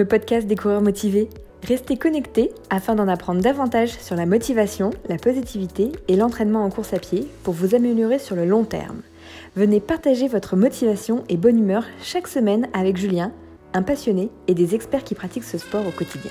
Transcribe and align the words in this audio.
le 0.00 0.06
podcast 0.06 0.46
des 0.46 0.56
coureurs 0.56 0.80
motivés. 0.80 1.28
Restez 1.62 1.98
connectés 1.98 2.50
afin 2.70 2.94
d'en 2.94 3.06
apprendre 3.06 3.42
davantage 3.42 3.90
sur 3.90 4.16
la 4.16 4.24
motivation, 4.24 4.92
la 5.10 5.18
positivité 5.18 5.92
et 6.08 6.16
l'entraînement 6.16 6.64
en 6.64 6.70
course 6.70 6.94
à 6.94 6.98
pied 6.98 7.26
pour 7.42 7.52
vous 7.52 7.74
améliorer 7.74 8.18
sur 8.18 8.34
le 8.34 8.46
long 8.46 8.64
terme. 8.64 9.02
Venez 9.56 9.78
partager 9.78 10.26
votre 10.26 10.56
motivation 10.56 11.22
et 11.28 11.36
bonne 11.36 11.58
humeur 11.58 11.84
chaque 12.02 12.28
semaine 12.28 12.68
avec 12.72 12.96
Julien, 12.96 13.30
un 13.74 13.82
passionné 13.82 14.30
et 14.48 14.54
des 14.54 14.74
experts 14.74 15.04
qui 15.04 15.14
pratiquent 15.14 15.44
ce 15.44 15.58
sport 15.58 15.86
au 15.86 15.90
quotidien. 15.90 16.30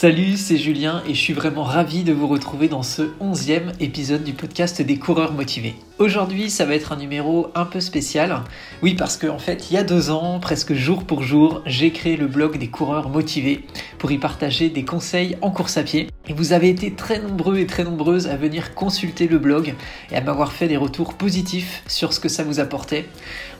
Salut, 0.00 0.36
c'est 0.36 0.58
Julien 0.58 1.02
et 1.08 1.14
je 1.14 1.20
suis 1.20 1.32
vraiment 1.32 1.64
ravi 1.64 2.04
de 2.04 2.12
vous 2.12 2.28
retrouver 2.28 2.68
dans 2.68 2.84
ce 2.84 3.02
onzième 3.18 3.72
épisode 3.80 4.22
du 4.22 4.32
podcast 4.32 4.80
des 4.80 4.96
coureurs 4.96 5.32
motivés. 5.32 5.74
Aujourd'hui, 5.98 6.50
ça 6.50 6.64
va 6.66 6.76
être 6.76 6.92
un 6.92 6.96
numéro 6.96 7.48
un 7.56 7.64
peu 7.64 7.80
spécial. 7.80 8.44
Oui, 8.80 8.94
parce 8.94 9.16
qu'en 9.16 9.34
en 9.34 9.38
fait, 9.40 9.72
il 9.72 9.74
y 9.74 9.76
a 9.76 9.82
deux 9.82 10.10
ans, 10.10 10.38
presque 10.38 10.72
jour 10.72 11.02
pour 11.02 11.24
jour, 11.24 11.62
j'ai 11.66 11.90
créé 11.90 12.16
le 12.16 12.28
blog 12.28 12.58
des 12.58 12.68
coureurs 12.68 13.08
motivés 13.08 13.64
pour 13.98 14.12
y 14.12 14.18
partager 14.18 14.68
des 14.68 14.84
conseils 14.84 15.36
en 15.42 15.50
course 15.50 15.76
à 15.78 15.82
pied. 15.82 16.06
Et 16.28 16.34
vous 16.34 16.52
avez 16.52 16.68
été 16.68 16.92
très 16.92 17.18
nombreux 17.20 17.58
et 17.58 17.66
très 17.66 17.84
nombreuses 17.84 18.26
à 18.26 18.36
venir 18.36 18.74
consulter 18.74 19.26
le 19.26 19.38
blog 19.38 19.74
et 20.12 20.16
à 20.16 20.20
m'avoir 20.20 20.52
fait 20.52 20.68
des 20.68 20.76
retours 20.76 21.14
positifs 21.14 21.82
sur 21.86 22.12
ce 22.12 22.20
que 22.20 22.28
ça 22.28 22.44
vous 22.44 22.60
apportait. 22.60 23.06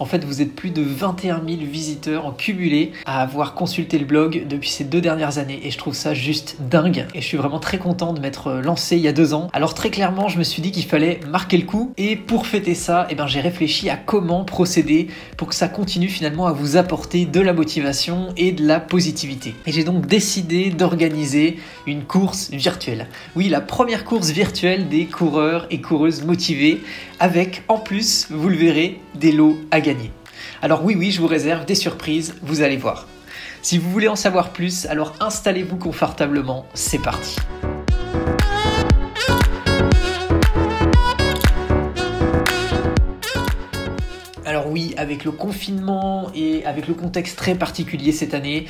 En 0.01 0.05
fait, 0.05 0.23
vous 0.23 0.43
êtes 0.43 0.55
plus 0.55 0.71
de 0.71 0.83
21 0.83 1.43
000 1.47 1.61
visiteurs 1.63 2.27
en 2.27 2.33
cumulé 2.33 2.93
à 3.07 3.23
avoir 3.23 3.55
consulté 3.55 3.99
le 3.99 4.05
blog 4.05 4.45
depuis 4.47 4.69
ces 4.69 4.85
deux 4.85 5.01
dernières 5.01 5.39
années 5.39 5.61
et 5.65 5.71
je 5.71 5.79
trouve 5.79 5.95
ça 5.95 6.13
juste 6.13 6.57
dingue. 6.61 7.07
Et 7.15 7.23
je 7.23 7.27
suis 7.27 7.39
vraiment 7.39 7.59
très 7.59 7.79
content 7.79 8.13
de 8.13 8.21
m'être 8.21 8.53
lancé 8.53 8.97
il 8.97 9.03
y 9.03 9.09
a 9.09 9.13
deux 9.13 9.33
ans. 9.33 9.49
Alors 9.55 9.73
très 9.73 9.91
clairement, 9.91 10.29
je 10.29 10.39
me 10.39 10.45
suis 10.45 10.61
dit 10.61 10.71
qu'il 10.71 10.85
fallait 10.85 11.21
marquer 11.27 11.57
le 11.57 11.65
coup 11.65 11.95
et 11.97 12.17
pour 12.17 12.47
fêter 12.47 12.75
ça, 12.75 13.07
eh 13.09 13.15
ben, 13.15 13.27
j'ai 13.27 13.41
réfléchi 13.41 13.89
à 13.89 13.97
comment 13.97 14.45
procéder 14.45 15.09
pour 15.39 15.49
que 15.49 15.55
ça 15.55 15.69
continue 15.69 16.09
finalement 16.09 16.47
à 16.47 16.53
vous 16.53 16.77
apporter 16.77 17.25
de 17.25 17.41
la 17.41 17.55
motivation 17.55 18.29
et 18.37 18.53
de 18.53 18.67
la 18.67 18.79
positivité. 18.79 19.55
Et 19.67 19.73
j'ai 19.73 19.85
donc 19.85 20.07
décidé 20.07 20.69
d'organiser 20.69 21.59
une 21.87 22.05
course 22.05 22.51
virtuelle. 22.59 23.07
Oui, 23.37 23.49
la 23.49 23.61
première 23.61 24.05
course 24.05 24.31
virtuelle 24.31 24.89
des 24.89 25.07
coureurs 25.07 25.67
et 25.71 25.81
coureuses 25.81 26.25
motivés 26.25 26.83
avec 27.21 27.63
en 27.69 27.79
plus, 27.79 28.27
vous 28.31 28.49
le 28.49 28.57
verrez, 28.57 29.01
des 29.15 29.33
lots 29.33 29.59
à 29.71 29.81
gagner. 29.81 30.13
Alors 30.61 30.85
oui, 30.85 30.95
oui, 30.97 31.11
je 31.11 31.21
vous 31.21 31.27
réserve 31.27 31.65
des 31.65 31.75
surprises, 31.75 32.35
vous 32.43 32.63
allez 32.63 32.77
voir. 32.77 33.07
Si 33.63 33.79
vous 33.79 33.91
voulez 33.91 34.09
en 34.09 34.17
savoir 34.17 34.51
plus, 34.51 34.87
alors 34.87 35.15
installez-vous 35.21 35.77
confortablement, 35.77 36.67
c'est 36.75 37.03
parti. 37.03 37.37
Alors 44.45 44.69
oui, 44.69 44.95
avec 44.97 45.25
le 45.25 45.31
confinement 45.31 46.31
et 46.35 46.65
avec 46.65 46.89
le 46.89 46.95
contexte 46.95 47.37
très 47.37 47.55
particulier 47.55 48.13
cette 48.13 48.35
année, 48.35 48.67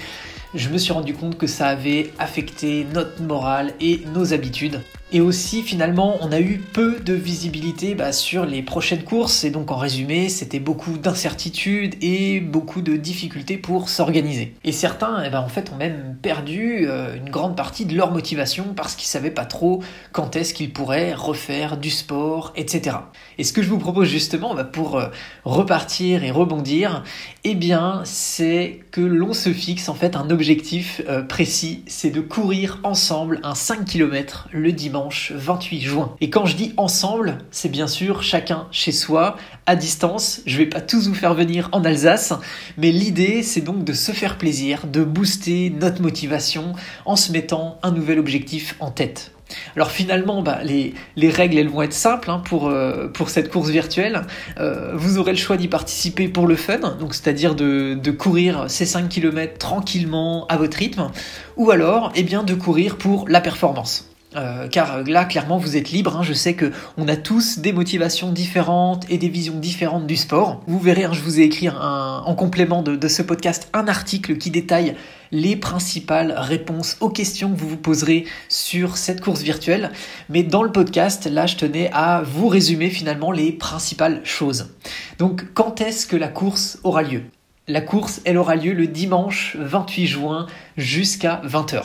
je 0.55 0.69
me 0.69 0.79
suis 0.79 0.93
rendu 0.93 1.15
compte 1.15 1.37
que 1.37 1.47
ça 1.47 1.69
avait 1.69 2.13
affecté 2.19 2.87
notre 2.95 3.23
morale 3.23 3.75
et 3.81 4.03
nos 4.15 4.33
habitudes. 4.33 4.81
Et 5.11 5.23
aussi, 5.23 5.63
finalement, 5.63 6.19
on 6.21 6.33
a 6.33 6.41
eu 6.41 6.59
peu 6.59 7.01
de 7.01 7.15
visibilité 7.15 7.95
bah, 7.95 8.13
sur 8.13 8.45
les 8.45 8.61
prochaines 8.61 9.05
courses. 9.05 9.43
Et 9.43 9.51
donc, 9.51 9.71
en 9.71 9.77
résumé, 9.77 10.29
c'était 10.29 10.59
beaucoup 10.59 10.99
d'incertitudes 10.99 11.95
et 12.03 12.41
beaucoup 12.41 12.83
de 12.83 12.95
difficultés 12.95 13.57
pour 13.57 13.89
s'organiser. 13.89 14.55
Et 14.65 14.73
certains, 14.73 15.23
eh 15.25 15.31
ben, 15.31 15.41
en 15.41 15.49
fait, 15.49 15.73
ont 15.73 15.77
même 15.77 16.19
perdu 16.21 16.87
euh, 16.87 17.17
une 17.17 17.31
grande 17.31 17.57
partie 17.57 17.87
de 17.87 17.97
leur 17.97 18.13
motivation 18.13 18.75
parce 18.77 18.97
qu'ils 18.97 19.09
savaient 19.09 19.31
pas 19.31 19.47
trop 19.47 19.83
quand 20.13 20.37
est-ce 20.37 20.53
qu'ils 20.53 20.75
pourraient 20.75 21.15
refaire 21.15 21.79
du 21.79 21.89
sport, 21.89 22.53
etc. 22.55 22.99
Et 23.39 23.45
ce 23.45 23.55
que 23.55 23.63
je 23.63 23.71
vous 23.71 23.79
propose 23.79 24.09
justement, 24.09 24.55
bah, 24.55 24.65
pour 24.65 24.99
euh, 24.99 25.07
repartir 25.45 26.23
et 26.23 26.31
rebondir, 26.31 27.03
eh 27.45 27.55
bien, 27.55 28.03
c'est 28.05 28.81
que 28.91 29.01
l'on 29.01 29.33
se 29.33 29.55
fixe 29.55 29.89
en 29.89 29.95
fait 29.95 30.17
un 30.17 30.29
objectif 30.29 31.01
euh, 31.09 31.23
précis, 31.23 31.83
c'est 31.87 32.11
de 32.11 32.21
courir 32.21 32.79
ensemble 32.83 33.41
un 33.43 33.55
5 33.55 33.87
km 33.87 34.49
le 34.53 34.71
dimanche 34.73 34.98
28 35.31 35.81
juin. 35.81 36.17
Et 36.21 36.31
quand 36.31 36.47
je 36.47 36.57
dis 36.57 36.73
ensemble, 36.77 37.39
c'est 37.51 37.69
bien 37.69 37.87
sûr 37.87 38.23
chacun 38.23 38.67
chez 38.71 38.93
soi, 38.93 39.37
à 39.67 39.77
distance. 39.77 40.41
Je 40.47 40.59
vais 40.59 40.67
pas 40.67 40.81
tous 40.81 41.09
vous 41.09 41.15
faire 41.15 41.35
venir 41.35 41.69
en 41.73 41.85
Alsace, 41.85 42.33
mais 42.77 42.91
l'idée 42.91 43.43
c'est 43.43 43.61
donc 43.61 43.85
de 43.85 43.93
se 43.93 44.13
faire 44.13 44.39
plaisir, 44.39 44.87
de 44.87 45.05
booster 45.05 45.71
notre 45.71 46.03
motivation 46.03 46.73
en 47.05 47.17
se 47.17 47.33
mettant 47.33 47.79
un 47.83 47.91
nouvel 47.91 48.19
objectif 48.19 48.77
en 48.81 48.91
tête. 48.91 49.33
Alors 49.77 49.91
finalement, 49.91 50.43
bah, 50.43 50.61
les, 50.63 50.95
règles 51.31 51.59
elles 51.59 51.69
vont 51.69 51.83
être 51.83 51.93
simples 51.93 52.31
hein, 52.31 52.43
pour, 52.45 52.69
euh, 52.69 53.09
pour 53.09 53.31
cette 53.31 53.51
course 53.51 53.71
virtuelle. 53.71 54.23
Euh, 54.59 54.93
vous 54.95 55.19
aurez 55.19 55.33
le 55.33 55.39
choix 55.39 55.57
d'y 55.57 55.69
participer 55.69 56.29
pour 56.29 56.47
le 56.47 56.57
fun, 56.57 56.97
donc 56.99 57.15
c'est-à-dire 57.15 57.55
de, 57.55 57.95
de, 57.95 58.11
courir 58.11 58.67
ces 58.69 58.87
5 58.87 59.09
km 59.09 59.59
tranquillement 59.59 60.47
à 60.49 60.57
votre 60.57 60.77
rythme, 60.77 61.11
ou 61.57 61.71
alors 61.71 62.13
eh 62.15 62.23
bien, 62.23 62.43
de 62.43 62.55
courir 62.55 62.97
pour 62.97 63.29
la 63.29 63.41
performance. 63.41 64.09
Euh, 64.37 64.69
car 64.69 65.05
là, 65.05 65.25
clairement, 65.25 65.57
vous 65.57 65.77
êtes 65.77 65.91
libre. 65.91 66.17
Hein. 66.17 66.23
Je 66.23 66.35
sais 66.35 66.55
que 66.55 66.71
on 66.97 67.09
a 67.09 67.17
tous 67.17 67.59
des 67.59 67.73
motivations 67.73 68.31
différentes 68.31 69.05
et 69.11 69.17
des 69.17 69.29
visions 69.29 69.59
différentes 69.59 70.07
du 70.07 70.17
sport. 70.17 70.61
Vous 70.67 70.79
verrez, 70.79 71.05
hein, 71.05 71.13
je 71.13 71.23
vous 71.23 71.41
ai 71.41 71.45
écrit 71.45 71.69
en 71.71 72.35
complément 72.35 72.83
de, 72.83 73.09
ce 73.09 73.23
podcast 73.23 73.71
un 73.73 73.89
article 73.89 74.37
qui 74.37 74.51
détaille 74.51 74.95
les 75.31 75.57
principales 75.57 76.35
réponses 76.37 76.97
aux 77.01 77.09
questions 77.11 77.53
que 77.53 77.59
vous 77.59 77.69
vous 77.69 77.77
poserez 77.77 78.27
sur 78.49 78.97
cette 78.97 79.21
course 79.21 79.43
virtuelle. 79.43 79.93
Mais 80.29 80.43
dans 80.43 80.63
le 80.63 80.73
podcast, 80.73 81.27
là, 81.27 81.47
je 81.47 81.57
tenais 81.57 81.91
à 81.93 82.23
vous 82.23 82.49
résumer 82.49 82.91
finalement 82.91 83.33
les 83.33 83.53
principales 83.53 84.21
choses. 84.25 84.75
Donc, 85.19 85.53
quand 85.55 85.81
est-ce 85.81 86.07
que 86.07 86.17
la 86.17 86.29
course 86.29 86.79
aura 86.83 87.03
lieu? 87.03 87.23
La 87.69 87.83
course, 87.83 88.23
elle 88.25 88.39
aura 88.39 88.57
lieu 88.57 88.73
le 88.73 88.87
dimanche 88.87 89.57
28 89.61 90.07
juin 90.07 90.47
jusqu'à 90.77 91.43
20h. 91.45 91.83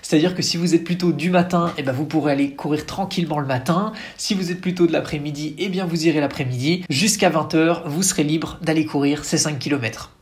C'est-à-dire 0.00 0.34
que 0.34 0.42
si 0.42 0.56
vous 0.56 0.74
êtes 0.74 0.84
plutôt 0.84 1.12
du 1.12 1.30
matin, 1.30 1.72
eh 1.76 1.82
ben 1.82 1.92
vous 1.92 2.06
pourrez 2.06 2.32
aller 2.32 2.50
courir 2.52 2.86
tranquillement 2.86 3.40
le 3.40 3.46
matin. 3.46 3.92
Si 4.16 4.34
vous 4.34 4.52
êtes 4.52 4.60
plutôt 4.60 4.86
de 4.86 4.92
l'après-midi, 4.92 5.56
eh 5.58 5.68
bien 5.68 5.86
vous 5.86 6.06
irez 6.06 6.20
l'après-midi. 6.20 6.84
Jusqu'à 6.88 7.30
20h, 7.30 7.82
vous 7.86 8.02
serez 8.02 8.22
libre 8.22 8.58
d'aller 8.62 8.86
courir 8.86 9.24
ces 9.24 9.38
5 9.38 9.58
km. 9.58 10.12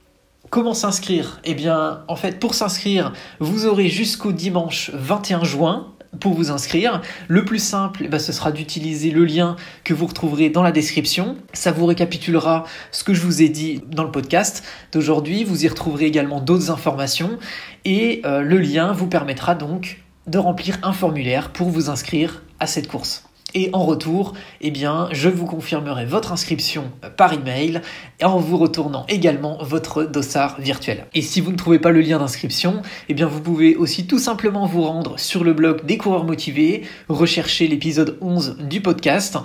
Comment 0.49 0.75
s'inscrire? 0.75 1.41
Eh 1.45 1.55
bien, 1.55 2.05
en 2.09 2.17
fait, 2.17 2.39
pour 2.39 2.55
s'inscrire, 2.55 3.13
vous 3.39 3.67
aurez 3.67 3.89
jusqu'au 3.89 4.33
dimanche 4.33 4.91
21 4.93 5.45
juin 5.45 5.93
pour 6.21 6.35
vous 6.35 6.51
inscrire. 6.51 7.01
Le 7.29 7.45
plus 7.45 7.59
simple, 7.59 8.03
eh 8.05 8.09
ben, 8.09 8.19
ce 8.19 8.33
sera 8.33 8.53
d'utiliser 8.53 9.11
le 9.11 9.25
lien 9.25 9.57
que 9.85 9.95
vous 9.95 10.07
retrouverez 10.07 10.51
dans 10.51 10.63
la 10.63 10.73
description. 10.73 11.37
Ça 11.53 11.73
vous 11.73 11.87
récapitulera 11.87 12.65
ce 12.91 13.05
que 13.05 13.15
je 13.15 13.23
vous 13.23 13.43
ai 13.43 13.49
dit 13.49 13.83
dans 13.89 14.05
le 14.05 14.11
podcast 14.11 14.65
d'aujourd'hui. 14.93 15.45
Vous 15.45 15.65
y 15.65 15.69
retrouverez 15.69 16.07
également 16.07 16.41
d'autres 16.41 16.71
informations 16.71 17.39
et 17.85 18.23
euh, 18.25 18.43
le 18.43 18.59
lien 18.59 18.93
vous 18.93 19.07
permettra 19.07 19.55
donc 19.55 20.03
de 20.27 20.39
remplir 20.39 20.79
un 20.83 20.93
formulaire 20.93 21.51
pour 21.51 21.71
vous 21.71 21.91
inscrire 21.91 22.43
à 22.61 22.67
cette 22.67 22.89
course. 22.89 23.25
Et 23.55 23.69
en 23.75 23.85
retour, 23.85 24.33
eh 24.63 24.71
bien, 24.71 25.09
je 25.13 25.29
vous 25.29 25.45
confirmerai 25.45 26.07
votre 26.07 26.33
inscription 26.33 26.91
par 27.19 27.35
email 27.35 27.83
en 28.23 28.39
vous 28.39 28.57
retournant 28.57 29.05
également 29.09 29.59
votre 29.63 30.05
dossard 30.05 30.59
virtuel. 30.59 31.07
Et 31.13 31.21
si 31.21 31.43
vous 31.43 31.53
ne 31.53 31.57
trouvez 31.57 31.79
pas 31.79 31.91
le 31.91 32.01
lien 32.01 32.19
d'inscription, 32.19 32.81
eh 33.11 33.15
bien, 33.15 33.27
vous 33.27 33.41
pouvez 33.41 33.77
aussi 33.77 34.07
tout 34.07 34.19
simplement 34.19 34.65
vous 34.65 34.83
rendre 34.83 35.19
sur 35.19 35.45
le 35.45 35.53
blog 35.53 35.85
des 35.85 35.99
coureurs 35.99 36.25
motivés, 36.25 36.83
rechercher 37.11 37.69
l'épisode 37.69 38.17
11 38.23 38.57
du 38.61 38.81
podcast. 38.81 39.37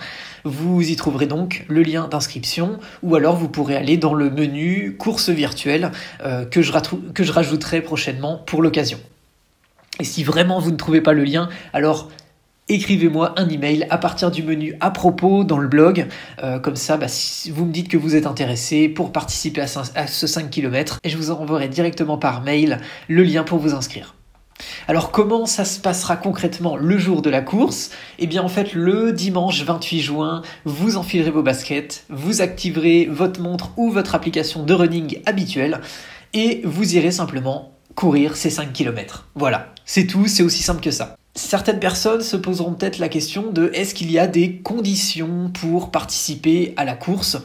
Vous 0.45 0.81
y 0.81 0.95
trouverez 0.95 1.27
donc 1.27 1.65
le 1.67 1.83
lien 1.83 2.07
d'inscription 2.07 2.79
ou 3.03 3.15
alors 3.15 3.35
vous 3.35 3.49
pourrez 3.49 3.75
aller 3.75 3.97
dans 3.97 4.13
le 4.13 4.29
menu 4.29 4.95
course 4.97 5.29
virtuelle 5.29 5.91
euh, 6.23 6.45
que, 6.45 6.61
je 6.61 6.71
que 7.13 7.23
je 7.25 7.31
rajouterai 7.33 7.81
prochainement 7.81 8.37
pour 8.45 8.61
l'occasion. 8.61 8.99
Et 9.99 10.05
si 10.05 10.23
vraiment 10.23 10.59
vous 10.59 10.71
ne 10.71 10.77
trouvez 10.77 11.01
pas 11.01 11.13
le 11.13 11.23
lien, 11.23 11.49
alors 11.73 12.07
écrivez-moi 12.69 13.33
un 13.37 13.47
email 13.49 13.87
à 13.89 13.97
partir 13.97 14.31
du 14.31 14.43
menu 14.43 14.75
à 14.79 14.91
propos 14.91 15.43
dans 15.43 15.57
le 15.57 15.67
blog. 15.67 16.07
Euh, 16.43 16.59
comme 16.59 16.75
ça, 16.75 16.97
bah, 16.97 17.07
si 17.07 17.51
vous 17.51 17.65
me 17.65 17.71
dites 17.71 17.87
que 17.87 17.97
vous 17.97 18.15
êtes 18.15 18.25
intéressé 18.25 18.89
pour 18.89 19.11
participer 19.11 19.61
à, 19.61 20.07
ce 20.07 20.27
5 20.27 20.49
km 20.49 20.99
et 21.03 21.09
je 21.09 21.17
vous 21.17 21.31
enverrai 21.31 21.67
directement 21.67 22.17
par 22.17 22.41
mail 22.41 22.79
le 23.07 23.23
lien 23.23 23.43
pour 23.43 23.59
vous 23.59 23.73
inscrire. 23.73 24.15
Alors 24.87 25.11
comment 25.11 25.45
ça 25.45 25.65
se 25.65 25.79
passera 25.79 26.17
concrètement 26.17 26.77
le 26.77 26.97
jour 26.97 27.21
de 27.21 27.29
la 27.29 27.41
course? 27.41 27.91
Eh 28.17 28.25
bien 28.25 28.41
en 28.41 28.47
fait 28.47 28.73
le 28.73 29.11
dimanche 29.11 29.61
28 29.61 29.99
juin, 29.99 30.41
vous 30.65 30.97
enfilerez 30.97 31.29
vos 31.29 31.43
baskets, 31.43 32.05
vous 32.09 32.41
activerez 32.41 33.05
votre 33.05 33.39
montre 33.39 33.71
ou 33.77 33.91
votre 33.91 34.15
application 34.15 34.63
de 34.63 34.73
running 34.73 35.21
habituelle 35.27 35.79
et 36.33 36.61
vous 36.63 36.95
irez 36.95 37.11
simplement 37.11 37.73
courir 37.93 38.35
ces 38.35 38.49
5 38.49 38.73
km. 38.73 39.27
Voilà, 39.35 39.73
c'est 39.85 40.07
tout, 40.07 40.25
c'est 40.27 40.43
aussi 40.43 40.63
simple 40.63 40.81
que 40.81 40.91
ça. 40.91 41.16
Certaines 41.37 41.79
personnes 41.79 42.21
se 42.21 42.35
poseront 42.35 42.73
peut-être 42.73 42.97
la 42.97 43.09
question 43.09 43.51
de 43.51 43.69
est-ce 43.75 43.93
qu'il 43.93 44.11
y 44.11 44.17
a 44.17 44.25
des 44.25 44.53
conditions 44.53 45.51
pour 45.53 45.91
participer 45.91 46.73
à 46.77 46.83
la 46.83 46.95
course? 46.95 47.37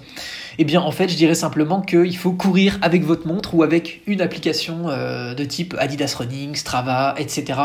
Eh 0.56 0.64
bien, 0.64 0.80
en 0.80 0.90
fait, 0.92 1.08
je 1.08 1.14
dirais 1.14 1.34
simplement 1.34 1.82
qu'il 1.82 2.16
faut 2.16 2.32
courir 2.32 2.78
avec 2.80 3.04
votre 3.04 3.26
montre 3.26 3.54
ou 3.54 3.62
avec 3.62 4.00
une 4.06 4.22
application 4.22 4.88
euh, 4.88 5.34
de 5.34 5.44
type 5.44 5.76
Adidas 5.78 6.14
Running, 6.18 6.54
Strava, 6.54 7.14
etc. 7.18 7.60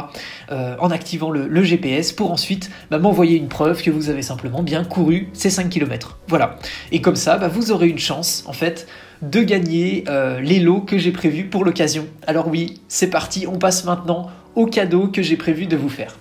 Euh, 0.52 0.76
en 0.80 0.92
activant 0.92 1.32
le, 1.32 1.64
GPS 1.64 2.12
pour 2.12 2.30
ensuite 2.30 2.72
bah, 2.92 3.00
m'envoyer 3.00 3.38
une 3.38 3.48
preuve 3.48 3.82
que 3.82 3.90
vous 3.90 4.10
avez 4.10 4.22
simplement 4.22 4.64
bien 4.64 4.84
couru 4.84 5.30
ces 5.32 5.50
5 5.50 5.70
km. 5.70 6.18
Voilà. 6.28 6.58
Et 6.92 7.00
comme 7.00 7.16
ça, 7.16 7.38
bah, 7.38 7.48
vous 7.48 7.72
aurez 7.72 7.88
une 7.88 8.00
chance, 8.00 8.44
en 8.48 8.54
fait, 8.54 8.86
de 9.22 9.42
gagner 9.42 10.04
euh, 10.10 10.42
les 10.42 10.60
lots 10.60 10.82
que 10.82 10.98
j'ai 10.98 11.12
prévus 11.12 11.46
pour 11.46 11.64
l'occasion. 11.64 12.06
Alors 12.28 12.50
oui, 12.50 12.82
c'est 12.90 13.10
parti, 13.10 13.48
on 13.48 13.58
passe 13.58 13.86
maintenant 13.86 14.30
au 14.58 14.66
cadeau 14.66 15.08
que 15.08 15.22
j'ai 15.22 15.38
prévu 15.38 15.68
de 15.68 15.78
vous 15.78 15.88
faire. 15.88 16.18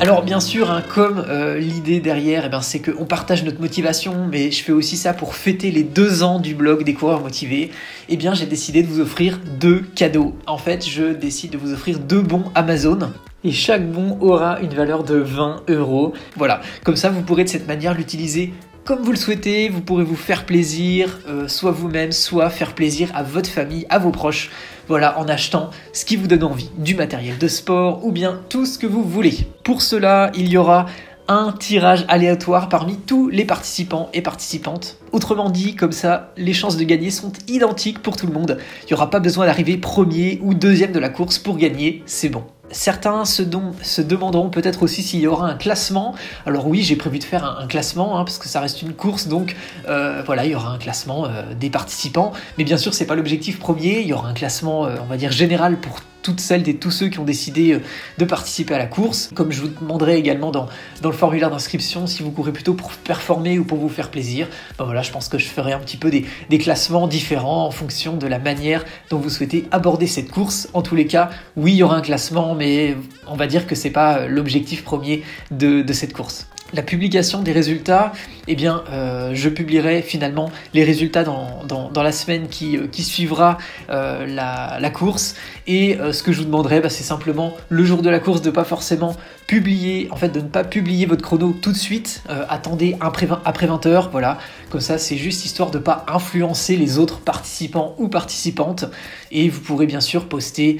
Alors 0.00 0.24
bien 0.24 0.40
sûr, 0.40 0.70
hein, 0.70 0.82
comme 0.88 1.24
euh, 1.28 1.58
l'idée 1.58 2.00
derrière, 2.00 2.44
eh 2.46 2.48
ben, 2.48 2.62
c'est 2.62 2.80
qu'on 2.80 3.04
partage 3.04 3.44
notre 3.44 3.60
motivation, 3.60 4.26
mais 4.28 4.50
je 4.50 4.64
fais 4.64 4.72
aussi 4.72 4.96
ça 4.96 5.12
pour 5.12 5.34
fêter 5.36 5.70
les 5.70 5.84
deux 5.84 6.22
ans 6.22 6.40
du 6.40 6.54
blog 6.54 6.84
des 6.84 6.94
coureurs 6.94 7.20
motivés. 7.20 7.70
Eh 8.08 8.16
bien 8.16 8.32
j'ai 8.32 8.46
décidé 8.46 8.82
de 8.82 8.88
vous 8.88 9.00
offrir 9.00 9.38
deux 9.60 9.80
cadeaux. 9.94 10.34
En 10.46 10.58
fait, 10.58 10.88
je 10.88 11.12
décide 11.12 11.52
de 11.52 11.58
vous 11.58 11.74
offrir 11.74 11.98
deux 12.00 12.22
bons 12.22 12.44
Amazon 12.54 13.12
et 13.44 13.52
chaque 13.52 13.86
bon 13.86 14.16
aura 14.20 14.58
une 14.60 14.72
valeur 14.74 15.04
de 15.04 15.16
20 15.16 15.64
euros. 15.68 16.14
Voilà, 16.34 16.62
comme 16.82 16.96
ça 16.96 17.10
vous 17.10 17.22
pourrez 17.22 17.44
de 17.44 17.50
cette 17.50 17.68
manière 17.68 17.94
l'utiliser 17.94 18.54
comme 18.84 19.00
vous 19.02 19.12
le 19.12 19.16
souhaitez, 19.16 19.68
vous 19.68 19.80
pourrez 19.80 20.02
vous 20.02 20.16
faire 20.16 20.44
plaisir, 20.44 21.20
euh, 21.28 21.46
soit 21.46 21.70
vous-même, 21.70 22.10
soit 22.10 22.50
faire 22.50 22.74
plaisir 22.74 23.10
à 23.14 23.22
votre 23.22 23.48
famille, 23.48 23.86
à 23.90 23.98
vos 23.98 24.10
proches. 24.10 24.50
Voilà, 24.88 25.18
en 25.18 25.28
achetant 25.28 25.70
ce 25.92 26.04
qui 26.04 26.16
vous 26.16 26.26
donne 26.26 26.42
envie, 26.42 26.70
du 26.76 26.96
matériel 26.96 27.38
de 27.38 27.48
sport 27.48 28.04
ou 28.04 28.10
bien 28.10 28.40
tout 28.48 28.66
ce 28.66 28.78
que 28.78 28.86
vous 28.86 29.04
voulez. 29.04 29.46
Pour 29.62 29.82
cela, 29.82 30.32
il 30.34 30.48
y 30.48 30.56
aura 30.56 30.86
un 31.28 31.52
tirage 31.52 32.04
aléatoire 32.08 32.68
parmi 32.68 32.96
tous 32.96 33.28
les 33.28 33.44
participants 33.44 34.10
et 34.12 34.20
participantes. 34.20 34.98
Autrement 35.12 35.50
dit, 35.50 35.76
comme 35.76 35.92
ça, 35.92 36.32
les 36.36 36.52
chances 36.52 36.76
de 36.76 36.84
gagner 36.84 37.10
sont 37.10 37.32
identiques 37.46 38.02
pour 38.02 38.16
tout 38.16 38.26
le 38.26 38.32
monde. 38.32 38.58
Il 38.82 38.86
n'y 38.88 38.94
aura 38.94 39.10
pas 39.10 39.20
besoin 39.20 39.46
d'arriver 39.46 39.76
premier 39.76 40.40
ou 40.42 40.54
deuxième 40.54 40.90
de 40.90 40.98
la 40.98 41.08
course 41.08 41.38
pour 41.38 41.56
gagner, 41.56 42.02
c'est 42.06 42.28
bon 42.28 42.42
certains 42.72 43.24
se, 43.24 43.42
demanderont 43.42 44.50
peut-être 44.50 44.82
aussi 44.82 45.02
s'il 45.02 45.20
y 45.20 45.26
aura 45.26 45.48
un 45.48 45.54
classement. 45.54 46.14
Alors 46.46 46.66
oui, 46.66 46.82
j'ai 46.82 46.96
prévu 46.96 47.18
de 47.18 47.24
faire 47.24 47.44
un, 47.44 47.66
classement 47.66 48.18
hein, 48.18 48.24
parce 48.24 48.38
que 48.38 48.48
ça 48.48 48.60
reste 48.60 48.82
une 48.82 48.94
course, 48.94 49.28
donc 49.28 49.56
euh, 49.88 50.22
voilà, 50.26 50.44
il 50.44 50.52
y 50.52 50.54
aura 50.54 50.72
un 50.72 50.78
classement 50.78 51.26
euh, 51.26 51.54
des 51.54 51.70
participants. 51.70 52.32
Mais 52.58 52.64
bien 52.64 52.76
sûr, 52.76 52.94
c'est 52.94 53.06
pas 53.06 53.14
l'objectif 53.14 53.58
premier. 53.58 54.00
Il 54.00 54.06
y 54.06 54.12
aura 54.12 54.28
un 54.28 54.34
classement, 54.34 54.86
euh, 54.86 54.96
on 55.02 55.06
va 55.06 55.16
dire 55.16 55.32
général 55.32 55.78
pour 55.78 56.00
toutes 56.22 56.40
celles 56.40 56.68
et 56.68 56.76
tous 56.76 56.90
ceux 56.90 57.08
qui 57.08 57.18
ont 57.18 57.24
décidé 57.24 57.72
euh, 57.72 57.80
de 58.18 58.24
participer 58.24 58.74
à 58.74 58.78
la 58.78 58.86
course. 58.86 59.30
Comme 59.34 59.52
je 59.52 59.60
vous 59.60 59.68
demanderai 59.68 60.16
également 60.16 60.50
dans, 60.50 60.68
le 61.02 61.12
formulaire 61.12 61.50
d'inscription 61.50 62.06
si 62.06 62.22
vous 62.22 62.30
courez 62.30 62.52
plutôt 62.52 62.74
pour 62.74 62.92
performer 62.92 63.58
ou 63.58 63.64
pour 63.64 63.78
vous 63.78 63.88
faire 63.88 64.10
plaisir, 64.10 64.48
ben 64.78 64.84
voilà, 64.84 65.02
je 65.02 65.10
pense 65.10 65.28
que 65.28 65.38
je 65.38 65.46
ferai 65.46 65.72
un 65.72 65.80
petit 65.80 65.96
peu 65.96 66.10
des, 66.10 66.58
classements 66.58 67.08
différents 67.08 67.66
en 67.66 67.70
fonction 67.70 68.16
de 68.16 68.26
la 68.26 68.38
manière 68.38 68.84
dont 69.10 69.18
vous 69.18 69.30
souhaitez 69.30 69.66
aborder 69.72 70.06
cette 70.06 70.30
course. 70.30 70.68
En 70.74 70.82
tous 70.82 70.94
les 70.94 71.06
cas, 71.06 71.30
oui, 71.56 71.72
il 71.72 71.76
y 71.76 71.82
aura 71.82 71.96
un 71.96 72.02
classement, 72.02 72.54
mais 72.54 72.96
on 73.26 73.34
va 73.34 73.46
dire 73.46 73.66
que 73.66 73.74
c'est 73.74 73.90
pas 73.90 74.18
euh, 74.18 74.28
l'objectif 74.28 74.84
premier 74.84 75.22
de 75.50 75.92
cette 75.92 76.12
course 76.12 76.46
la 76.74 76.82
publication 76.82 77.42
des 77.42 77.52
résultats, 77.52 78.12
eh 78.48 78.54
bien, 78.54 78.82
euh, 78.90 79.32
je 79.34 79.48
publierai 79.48 80.02
finalement 80.02 80.50
les 80.74 80.84
résultats 80.84 81.24
dans, 81.24 81.92
la 81.94 82.12
semaine 82.12 82.48
qui, 82.48 82.76
euh, 82.76 82.86
suivra 82.92 83.58
euh, 83.90 84.26
la, 84.26 84.90
course. 84.90 85.34
Et 85.66 85.96
ce 86.12 86.22
que 86.22 86.32
je 86.32 86.38
vous 86.38 86.44
demanderai, 86.44 86.80
bah, 86.80 86.88
c'est 86.88 87.04
simplement 87.04 87.54
le 87.68 87.84
jour 87.84 88.02
de 88.02 88.10
la 88.10 88.18
course 88.18 88.42
de 88.42 88.50
pas 88.50 88.64
forcément 88.64 89.16
publier, 89.46 90.08
en 90.10 90.16
fait, 90.16 90.28
de 90.28 90.40
ne 90.40 90.48
pas 90.48 90.64
publier 90.64 91.06
votre 91.06 91.22
chrono 91.22 91.52
tout 91.52 91.72
de 91.72 91.76
suite. 91.76 92.22
attendez 92.48 92.96
après, 93.00 93.28
après 93.44 93.66
20 93.66 93.86
heures, 93.86 94.10
voilà. 94.10 94.38
Comme 94.70 94.80
ça, 94.80 94.98
c'est 94.98 95.16
juste 95.16 95.44
histoire 95.44 95.70
de 95.70 95.78
pas 95.78 96.04
influencer 96.08 96.76
les 96.76 96.98
autres 96.98 97.20
participants 97.20 97.94
ou 97.98 98.08
participantes. 98.08 98.86
Et 99.30 99.48
vous 99.48 99.60
pourrez 99.60 99.86
bien 99.86 100.00
sûr 100.00 100.26
poster 100.26 100.78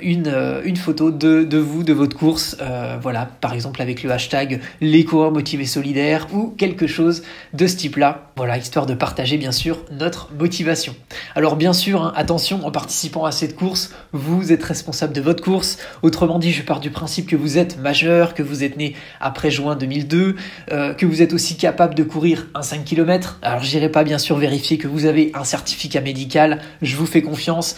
une, 0.00 0.60
une 0.64 0.76
photo 0.76 1.10
de, 1.10 1.44
de 1.44 1.58
vous, 1.58 1.82
de 1.82 1.92
votre 1.92 2.16
course, 2.16 2.56
voilà, 3.00 3.28
par 3.40 3.52
exemple 3.52 3.82
avec 3.82 4.02
le 4.02 4.10
hashtag 4.10 4.60
les 4.80 5.03
coureurs 5.04 5.32
motivés 5.32 5.66
solidaires 5.66 6.26
ou 6.32 6.54
quelque 6.56 6.86
chose 6.86 7.22
de 7.52 7.66
ce 7.66 7.76
type-là. 7.76 8.30
Voilà, 8.36 8.58
histoire 8.58 8.86
de 8.86 8.94
partager 8.94 9.36
bien 9.36 9.52
sûr 9.52 9.84
notre 9.92 10.32
motivation. 10.38 10.94
Alors 11.34 11.56
bien 11.56 11.72
sûr, 11.72 12.02
hein, 12.02 12.12
attention, 12.16 12.66
en 12.66 12.70
participant 12.70 13.24
à 13.24 13.32
cette 13.32 13.56
course, 13.56 13.92
vous 14.12 14.52
êtes 14.52 14.62
responsable 14.62 15.12
de 15.12 15.20
votre 15.20 15.42
course. 15.42 15.78
Autrement 16.02 16.38
dit, 16.38 16.52
je 16.52 16.62
pars 16.62 16.80
du 16.80 16.90
principe 16.90 17.28
que 17.28 17.36
vous 17.36 17.58
êtes 17.58 17.78
majeur, 17.78 18.34
que 18.34 18.42
vous 18.42 18.64
êtes 18.64 18.76
né 18.76 18.94
après 19.20 19.50
juin 19.50 19.76
2002, 19.76 20.36
euh, 20.72 20.94
que 20.94 21.06
vous 21.06 21.22
êtes 21.22 21.32
aussi 21.32 21.56
capable 21.56 21.94
de 21.94 22.02
courir 22.02 22.48
un 22.54 22.62
5 22.62 22.84
km. 22.84 23.38
Alors 23.42 23.62
j'irai 23.62 23.88
pas 23.88 24.04
bien 24.04 24.18
sûr 24.18 24.36
vérifier 24.36 24.78
que 24.78 24.88
vous 24.88 25.06
avez 25.06 25.30
un 25.34 25.44
certificat 25.44 26.00
médical, 26.00 26.60
je 26.82 26.96
vous 26.96 27.06
fais 27.06 27.22
confiance. 27.22 27.76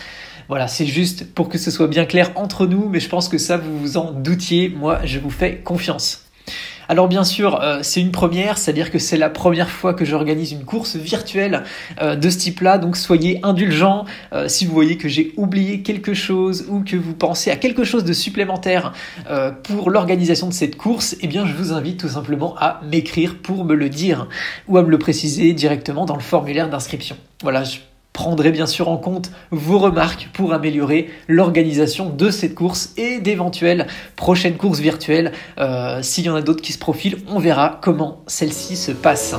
Voilà, 0.48 0.68
c'est 0.68 0.86
juste 0.86 1.32
pour 1.34 1.48
que 1.48 1.58
ce 1.58 1.70
soit 1.70 1.88
bien 1.88 2.04
clair 2.04 2.30
entre 2.36 2.66
nous, 2.66 2.88
mais 2.88 3.00
je 3.00 3.08
pense 3.08 3.28
que 3.28 3.38
ça, 3.38 3.56
vous 3.56 3.78
vous 3.78 3.96
en 3.96 4.12
doutiez. 4.12 4.68
Moi, 4.68 5.00
je 5.04 5.18
vous 5.18 5.30
fais 5.30 5.56
confiance. 5.56 6.24
Alors 6.88 7.08
bien 7.08 7.24
sûr, 7.24 7.60
euh, 7.60 7.80
c'est 7.82 8.00
une 8.00 8.12
première, 8.12 8.58
c'est-à-dire 8.58 8.90
que 8.90 8.98
c'est 8.98 9.16
la 9.16 9.30
première 9.30 9.70
fois 9.70 9.94
que 9.94 10.04
j'organise 10.04 10.52
une 10.52 10.64
course 10.64 10.96
virtuelle 10.96 11.64
euh, 12.00 12.14
de 12.14 12.30
ce 12.30 12.38
type-là, 12.38 12.78
donc 12.78 12.96
soyez 12.96 13.40
indulgents 13.42 14.04
euh, 14.32 14.48
si 14.48 14.66
vous 14.66 14.72
voyez 14.72 14.96
que 14.96 15.08
j'ai 15.08 15.32
oublié 15.36 15.82
quelque 15.82 16.14
chose 16.14 16.66
ou 16.68 16.84
que 16.84 16.96
vous 16.96 17.14
pensez 17.14 17.50
à 17.50 17.56
quelque 17.56 17.84
chose 17.84 18.04
de 18.04 18.12
supplémentaire 18.12 18.92
pour 19.64 19.90
l'organisation 19.90 20.48
de 20.48 20.52
cette 20.52 20.76
course, 20.76 21.16
eh 21.20 21.26
bien 21.26 21.46
je 21.46 21.52
vous 21.54 21.72
invite 21.72 21.98
tout 22.00 22.08
simplement 22.08 22.54
à 22.58 22.80
m'écrire 22.84 23.36
pour 23.38 23.64
me 23.64 23.74
le 23.74 23.88
dire 23.88 24.28
ou 24.68 24.78
à 24.78 24.82
me 24.82 24.90
le 24.90 24.98
préciser 24.98 25.52
directement 25.52 26.04
dans 26.04 26.14
le 26.14 26.22
formulaire 26.22 26.68
d'inscription. 26.68 27.16
Voilà, 27.42 27.64
prendrai 28.16 28.50
bien 28.50 28.66
sûr 28.66 28.88
en 28.88 28.96
compte 28.96 29.30
vos 29.50 29.78
remarques 29.78 30.30
pour 30.32 30.54
améliorer 30.54 31.10
l'organisation 31.28 32.08
de 32.08 32.30
cette 32.30 32.54
course 32.54 32.94
et 32.96 33.18
d'éventuelles 33.18 33.86
prochaines 34.16 34.56
courses 34.56 34.80
virtuelles. 34.80 35.32
Euh, 35.58 36.00
s'il 36.02 36.24
y 36.24 36.30
en 36.30 36.34
a 36.34 36.40
d'autres 36.40 36.62
qui 36.62 36.72
se 36.72 36.78
profilent, 36.78 37.18
on 37.28 37.38
verra 37.38 37.78
comment 37.82 38.22
celle-ci 38.26 38.74
se 38.74 38.90
passe. 38.90 39.34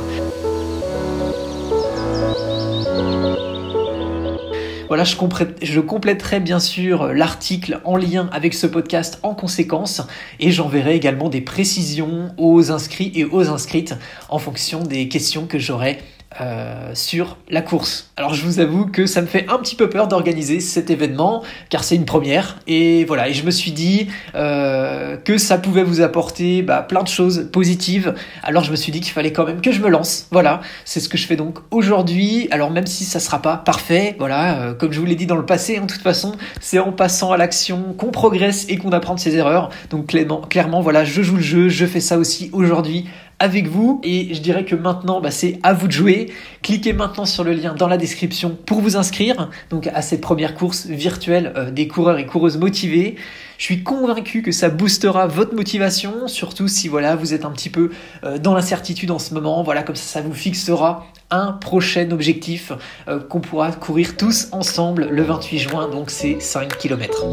Voilà, 4.88 5.04
je, 5.04 5.16
je 5.64 5.80
compléterai 5.80 6.40
bien 6.40 6.60
sûr 6.60 7.14
l'article 7.14 7.82
en 7.84 7.98
lien 7.98 8.30
avec 8.32 8.54
ce 8.54 8.68
podcast 8.68 9.18
en 9.24 9.34
conséquence 9.34 10.04
et 10.40 10.52
j'enverrai 10.52 10.96
également 10.96 11.30
des 11.30 11.42
précisions 11.42 12.32
aux 12.38 12.72
inscrits 12.72 13.12
et 13.16 13.26
aux 13.26 13.50
inscrites 13.50 13.96
en 14.30 14.38
fonction 14.38 14.84
des 14.84 15.10
questions 15.10 15.48
que 15.48 15.58
j'aurai 15.58 15.98
euh, 16.42 16.92
sur 16.94 17.38
la 17.50 17.62
course. 17.62 18.12
Alors 18.18 18.34
je 18.34 18.44
vous 18.44 18.60
avoue 18.60 18.86
que 18.86 19.06
ça 19.06 19.22
me 19.22 19.28
fait 19.28 19.46
un 19.50 19.58
petit 19.60 19.76
peu 19.76 19.90
peur 19.90 20.10
d'organiser 20.10 20.60
cet 20.60 20.90
événement 20.90 21.42
car 21.70 21.86
c'est 21.86 21.96
une 21.96 22.06
première 22.06 22.60
et 22.68 23.06
voilà 23.06 23.30
et 23.30 23.34
je 23.34 23.46
me 23.46 23.50
suis 23.50 23.72
dit 23.72 24.10
euh, 24.36 25.16
que 25.16 25.38
ça 25.38 25.58
pouvait 25.58 25.84
vous 25.84 26.02
apporter 26.02 26.64
bah, 26.64 26.82
plein 26.82 27.02
de 27.02 27.08
choses 27.08 27.50
positives. 27.52 28.14
Alors 28.44 28.66
je 28.66 28.72
me 28.72 28.76
suis 28.76 28.92
dit 28.92 29.00
qu'il 29.00 29.14
fallait 29.14 29.32
quand 29.32 29.46
même 29.46 29.62
que 29.62 29.72
je 29.72 29.82
me 29.82 29.88
lance. 29.88 30.28
Voilà, 30.32 30.60
c'est 30.84 31.00
ce 31.00 31.08
que 31.08 31.18
je 31.18 31.26
fais 31.26 31.38
donc 31.38 31.60
aujourd'hui. 31.72 32.50
Alors 32.52 32.72
même 32.72 32.88
si 32.88 33.06
ça 33.06 33.22
sera 33.22 33.42
pas 33.42 33.56
parfait, 33.56 34.16
voilà, 34.20 34.60
euh, 34.60 34.74
comme 34.74 34.92
je 34.92 35.00
vous 35.00 35.06
l'ai 35.06 35.16
dit 35.16 35.28
dans 35.28 35.38
le 35.38 35.46
passé, 35.46 35.80
en 35.80 35.88
toute 35.88 36.02
façon, 36.02 36.34
c'est 36.60 36.80
en 36.80 36.92
passant 36.92 37.32
à 37.32 37.38
l'action 37.38 37.94
qu'on 37.98 38.12
progresse 38.12 38.66
et 38.68 38.78
qu'on 38.78 38.92
apprend 38.92 39.16
de 39.16 39.20
ses 39.22 39.38
erreurs. 39.38 39.70
Donc 39.92 40.08
clairement, 40.08 40.42
clairement, 40.42 40.82
voilà, 40.82 41.06
je 41.06 41.22
joue 41.22 41.38
le 41.38 41.42
jeu, 41.42 41.70
je 41.70 41.86
fais 41.86 42.02
ça 42.02 42.18
aussi 42.18 42.50
aujourd'hui 42.52 43.06
avec 43.40 43.68
vous. 43.68 44.02
Et 44.04 44.34
je 44.34 44.42
dirais 44.42 44.66
que 44.66 44.76
maintenant, 44.76 45.22
bah, 45.22 45.32
c'est 45.32 45.60
à 45.64 45.74
vous 45.74 45.88
de 45.88 45.92
jouer. 45.92 46.32
Cliquez 46.62 46.94
maintenant 46.94 47.26
sur 47.26 47.44
le 47.44 47.54
lien 47.54 47.76
dans 47.76 47.88
la 47.88 47.98
description 47.98 48.58
pour 48.66 48.82
vous 48.82 48.98
inscrire 48.98 49.50
donc 49.70 49.88
à 49.88 50.02
cette 50.02 50.22
première 50.22 50.56
course 50.56 50.88
virtuelle 50.88 51.54
euh, 51.56 51.72
des 51.72 51.88
coureurs 51.88 52.18
et 52.18 52.26
coureuses 52.26 52.58
motivés. 52.58 53.16
Je 53.58 53.64
suis 53.64 53.82
convaincu 53.82 54.44
que 54.44 54.52
ça 54.52 54.70
boostera 54.70 55.26
votre 55.26 55.56
motivation, 55.56 56.28
surtout 56.28 56.68
si 56.68 56.88
voilà 56.88 57.16
vous 57.16 57.34
êtes 57.34 57.44
un 57.44 57.52
petit 57.52 57.70
peu 57.70 57.90
euh, 58.24 58.38
dans 58.38 58.54
l'incertitude 58.54 59.10
en 59.10 59.20
ce 59.20 59.34
moment. 59.34 59.64
Voilà, 59.64 59.84
comme 59.84 59.96
ça, 59.96 60.20
ça 60.20 60.22
vous 60.22 60.34
fixera 60.34 61.08
un 61.32 61.54
prochain 61.54 62.12
objectif 62.12 62.72
euh, 63.08 63.20
qu'on 63.20 63.42
pourra 63.42 63.72
courir 63.72 64.16
tous 64.16 64.50
ensemble 64.52 65.08
le 65.10 65.24
28 65.24 65.60
juin. 65.60 65.90
Donc 65.90 66.12
c'est 66.12 66.40
5 66.40 66.78
km. 66.78 67.26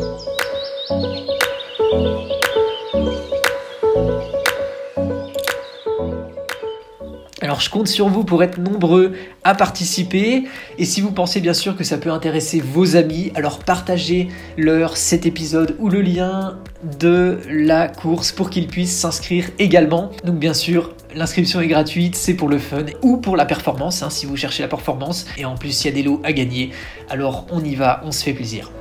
Alors 7.54 7.62
je 7.62 7.70
compte 7.70 7.86
sur 7.86 8.08
vous 8.08 8.24
pour 8.24 8.42
être 8.42 8.58
nombreux 8.58 9.12
à 9.44 9.54
participer 9.54 10.42
et 10.76 10.84
si 10.84 11.00
vous 11.00 11.12
pensez 11.12 11.40
bien 11.40 11.54
sûr 11.54 11.76
que 11.76 11.84
ça 11.84 11.98
peut 11.98 12.10
intéresser 12.10 12.60
vos 12.60 12.96
amis, 12.96 13.30
alors 13.36 13.60
partagez-leur 13.60 14.96
cet 14.96 15.24
épisode 15.24 15.76
ou 15.78 15.88
le 15.88 16.02
lien 16.02 16.58
de 16.98 17.38
la 17.48 17.86
course 17.86 18.32
pour 18.32 18.50
qu'ils 18.50 18.66
puissent 18.66 18.98
s'inscrire 18.98 19.50
également. 19.60 20.10
Donc 20.24 20.40
bien 20.40 20.52
sûr, 20.52 20.94
l'inscription 21.14 21.60
est 21.60 21.68
gratuite, 21.68 22.16
c'est 22.16 22.34
pour 22.34 22.48
le 22.48 22.58
fun 22.58 22.86
ou 23.02 23.18
pour 23.18 23.36
la 23.36 23.44
performance 23.44 24.02
hein, 24.02 24.10
si 24.10 24.26
vous 24.26 24.36
cherchez 24.36 24.64
la 24.64 24.68
performance 24.68 25.24
et 25.38 25.44
en 25.44 25.54
plus 25.54 25.84
il 25.84 25.86
y 25.86 25.90
a 25.90 25.94
des 25.94 26.02
lots 26.02 26.20
à 26.24 26.32
gagner. 26.32 26.70
Alors 27.08 27.46
on 27.52 27.62
y 27.62 27.76
va, 27.76 28.00
on 28.04 28.10
se 28.10 28.24
fait 28.24 28.32
plaisir. 28.32 28.72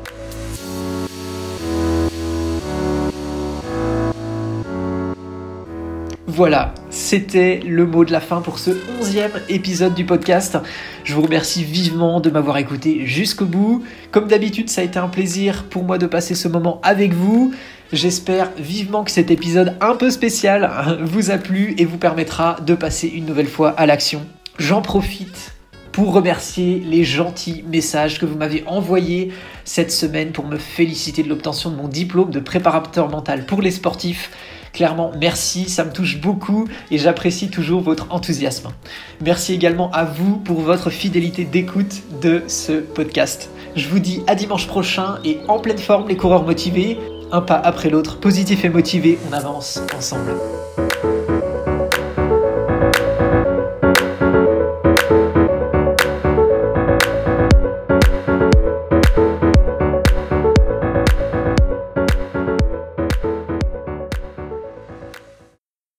Voilà, 6.26 6.74
c'était 6.90 7.60
le 7.68 7.86
mot 7.86 8.06
de 8.06 8.14
la 8.14 8.22
fin 8.22 8.40
pour 8.40 8.58
ce 8.58 8.72
onzième 8.98 9.42
épisode 9.50 9.94
du 9.94 10.06
podcast. 10.06 10.58
Je 11.04 11.16
vous 11.16 11.22
remercie 11.22 11.66
vivement 11.66 12.22
de 12.22 12.30
m'avoir 12.30 12.58
écouté 12.58 13.06
jusqu'au 13.06 13.44
bout. 13.44 13.84
Comme 14.12 14.30
d'habitude, 14.30 14.70
ça 14.70 14.80
a 14.80 14.84
été 14.86 14.98
un 14.98 15.10
plaisir 15.10 15.66
pour 15.70 15.84
moi 15.84 15.98
de 15.98 16.08
passer 16.08 16.34
ce 16.34 16.48
moment 16.48 16.80
avec 16.82 17.12
vous. 17.12 17.54
J'espère 17.92 18.52
vivement 18.58 19.04
que 19.04 19.12
cet 19.12 19.32
épisode 19.32 19.76
un 19.82 19.96
peu 19.98 20.10
spécial 20.10 20.98
vous 21.02 21.30
a 21.30 21.38
plu 21.38 21.76
et 21.78 21.84
vous 21.84 21.98
permettra 21.98 22.56
de 22.66 22.74
passer 22.74 23.10
une 23.10 23.26
nouvelle 23.26 23.48
fois 23.48 23.72
à 23.72 23.86
l'action. 23.86 24.26
J'en 24.58 24.82
profite 24.82 25.54
pour 25.92 26.14
remercier 26.14 26.82
les 26.86 27.04
gentils 27.04 27.66
messages 27.68 28.18
que 28.18 28.26
vous 28.26 28.38
m'avez 28.38 28.64
envoyés 28.66 29.34
cette 29.66 29.92
semaine 29.92 30.32
pour 30.32 30.46
me 30.46 30.58
féliciter 30.58 31.22
de 31.22 31.30
l'obtention 31.30 31.70
de 31.70 31.76
mon 31.76 31.90
diplôme 31.90 32.32
de 32.32 32.40
préparateur 32.40 33.10
mental 33.10 33.46
pour 33.46 33.62
les 33.62 33.72
sportifs. 33.72 34.32
Clairement, 34.74 35.12
merci, 35.20 35.70
ça 35.70 35.84
me 35.86 35.92
touche 35.92 36.20
beaucoup 36.20 36.68
et 36.90 36.98
j'apprécie 36.98 37.50
toujours 37.52 37.82
votre 37.82 38.08
enthousiasme. 38.10 38.70
Merci 39.24 39.54
également 39.54 39.92
à 39.92 40.04
vous 40.04 40.38
pour 40.38 40.62
votre 40.62 40.90
fidélité 40.90 41.46
d'écoute 41.46 42.02
de 42.22 42.42
ce 42.48 42.74
podcast. 42.74 43.52
Je 43.76 43.88
vous 43.88 44.00
dis 44.00 44.24
à 44.26 44.34
dimanche 44.34 44.66
prochain 44.66 45.20
et 45.24 45.38
en 45.48 45.60
pleine 45.60 45.78
forme 45.78 46.08
les 46.10 46.18
coureurs 46.18 46.44
motivés, 46.44 46.98
un 47.32 47.42
pas 47.42 47.56
après 47.56 47.92
l'autre, 47.92 48.20
positif 48.20 48.66
et 48.66 48.70
motivé, 48.70 49.20
on 49.30 49.34
avance 49.34 49.80
ensemble. 49.96 50.34